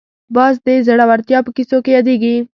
[0.35, 2.35] باز د زړورتیا په کیسو کې یادېږي